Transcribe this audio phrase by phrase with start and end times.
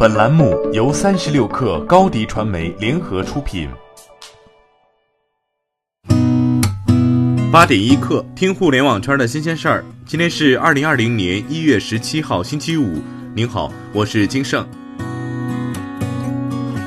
[0.00, 3.68] 本栏目由三十六氪高低传媒联合出品。
[7.50, 9.84] 八点一刻，听互联网圈的新鲜事儿。
[10.06, 13.02] 今天是二零二零年一月十七号，星期五。
[13.34, 14.64] 您好，我是金盛。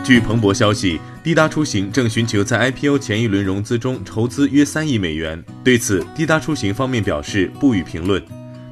[0.05, 5.43] 据彭博消息，滴答出行正寻求在 IPO 前一轮融资中筹资约三亿美元。
[5.65, 8.23] 对此，滴答出行方面表示不予评论。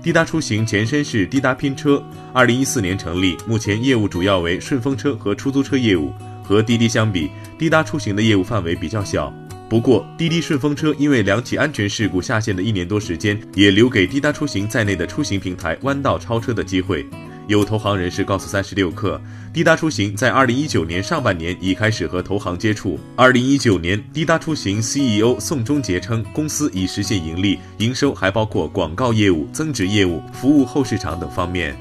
[0.10, 2.04] 滴答出行前身是滴答拼车，
[2.34, 6.12] 二零一四年成立，目前业务主要为顺风车和出租车业务。
[6.44, 9.31] 和滴滴相比，滴答出行的业务范围比较小。
[9.70, 17.05] 不过，滴滴顺风车因为两起安全事故下线的一年多时间，也留给滴答出行在内的出行平台弯道超车的机会。
[17.49, 19.20] 有投行人士告诉三十六氪，
[19.52, 22.99] 滴答出行在二零一九年上半年已开始和投行接触。
[23.16, 31.75] 二零一九年，滴答出行 CEO 宋忠杰称，公司已实现盈利，营收还包括广告业务、增值业务、服务后市场等方面。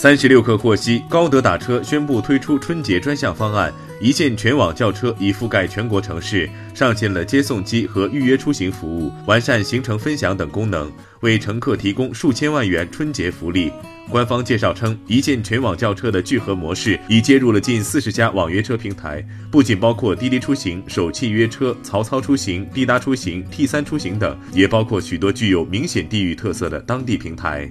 [0.00, 3.74] 三十六氪获悉，高德打车宣布推出春节专项方案。
[4.00, 10.88] 一键全网叫车已覆盖全国城市，上线了接送机和预约出行服务，完善行程分享等功能，
[11.22, 13.72] 为乘客提供数千万元春节福利。
[14.08, 27.68] 官方介绍称，一键全网叫车的聚合模式已接入了近四十家网约车平台，不仅包括滴滴出行、首汽约车、曹操出行、滴答出行、T 三出行等，也包括许多具有明显地域特色的当地平台。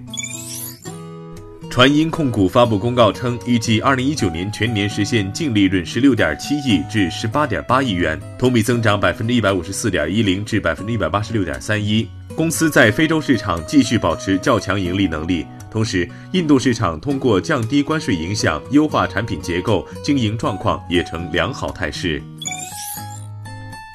[1.78, 12.10] 传音控股发布公告称，预计二零一九年全年实现净利润十六点七亿至十八点八亿元，同比增长百分之一百五十四点一零至百分之一百八十六点三一。
[12.36, 22.20] 公司在非洲市场继续保持较强盈利能力，同时印度市场通过降低关税影响、优化产品结构，经营状况也呈良好态势。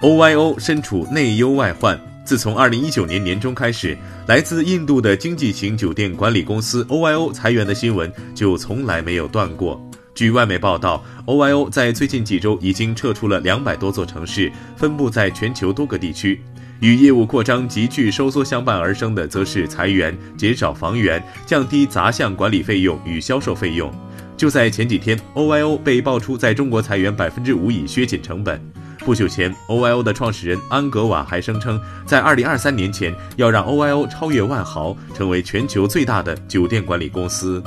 [0.03, 2.01] OYO 身处内忧外患。
[2.25, 9.81] 自从二零一九年年中开始，来自印度的经济型酒店管理公司 OYO 裁员的新闻就从来没有断过。
[10.15, 16.41] 据外媒报道，OYO 在最近几周已经撤出了两百多座城市，分布在全球多个地区。
[16.81, 23.93] 与业务扩张急剧收缩相伴而生的，则是裁员、减少房源、降低杂项管理费用与销售费用。
[24.37, 28.61] 就在前几天，OYO 被爆出在中国裁员百分之五以削减成本。
[29.05, 37.61] 不久前，OYO 的创始人安格瓦还声称，在二零二三年前要让 OYO 超越万豪，成为全球最大的酒店管理公司。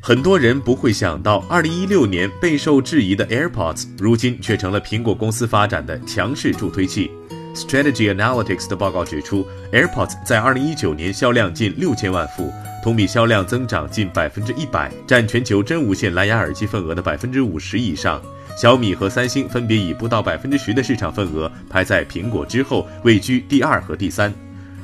[0.00, 7.10] 很多人不会想到，二零一六年备受质疑的 AirPods，如今却成了苹果公司发展的强势助推器。
[7.52, 12.52] Strategy Analytics 的报告指出，AirPods 在二零一九年销量近六千万副，
[12.84, 18.22] 同比销量增长近百分之一百，占全球真无线蓝牙耳机份额的百分之五十以上。
[18.60, 24.30] 小米和三星分别以不到百分之十的市场份额排在苹果之后，位居第二和第三。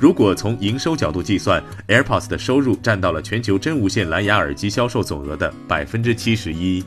[0.01, 6.83] 如果从营收角度计算，AirPods 的收入占到了全球真无线蓝牙耳机销售总额的百分之七十一。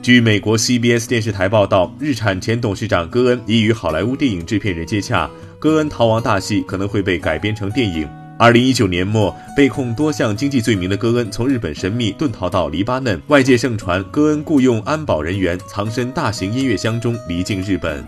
[0.00, 5.28] 据美国 CBS 电视台报道，日产前董事长戈恩已与好莱坞电影制片人接洽，
[5.58, 8.08] 戈恩逃亡大戏可能会被改编成电影。
[8.38, 18.06] 二零一九年末，被控多项经济罪名的戈恩从日本神秘遁逃到黎巴嫩，外界盛传戈恩雇佣安保人员藏身大型音乐箱中离境日本。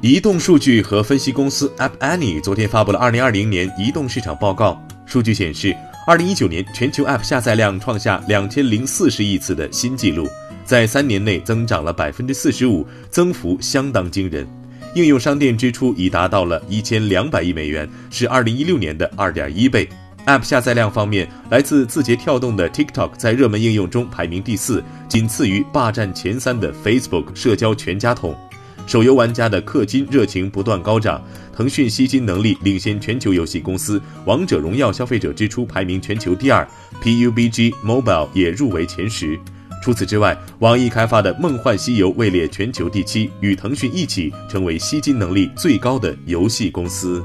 [0.00, 5.74] 移动数据和分析公司 App Annie 昨天发布了二零二零年移动市场报告，数据显示，
[6.06, 10.28] 二零一九年全球 App 下载量创下两千零四十亿次的新纪录，
[10.64, 14.46] 在三年内增长了百分之四十五，增幅相当惊人。
[14.94, 19.88] 应用商店支出已达到了一千两百亿美元，是二零一六年的二点一倍。
[20.26, 28.34] App 下载量方面，来自字节跳动的 TikTok 在热门应用中排名第四，仅次于霸占前三的 Facebook 社交全家桶。
[28.86, 31.22] 手游玩家的氪金热情不断高涨，
[31.54, 36.66] 腾讯吸金能力领先全球游戏公司，王者荣耀消费者支出排名全球第二
[37.02, 39.38] ，PUBG Mobile 也入围前十。
[39.84, 47.22] 除此之外，网易开发的《梦幻西游》位列全球第七，与腾讯一起成为吸金能力最高的游戏公司。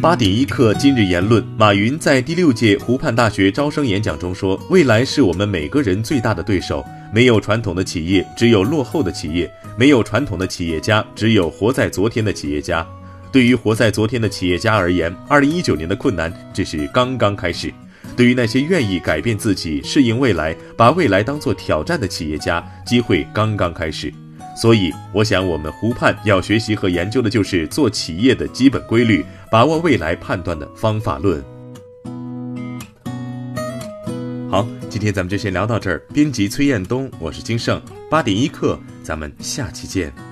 [0.00, 6.84] 八点一刻，今日言论：马云在第六届湖畔大学招生演讲中说：“未来是我们每个人最大的对手。
[7.12, 12.86] 没有传统的企业，只有落后的企业；没有传统的企业家，只有活在昨天的企业家。
[13.32, 17.74] 对于活在昨天的企业家而言，二零一九年的困难只是刚刚开始。”
[18.16, 24.12] 对于那些愿意改变自己、适应未来、把未来当做挑战的企业家，机会刚刚开始。
[24.54, 31.42] 所以，我想我们湖畔要学习和研究的就是做企业的基本规律，把握未来判断的方法论。
[34.50, 35.98] 好，今天咱们就先聊到这儿。
[36.12, 37.80] 编辑崔彦东，我是金盛，
[38.10, 40.31] 八点一刻，咱们下期见。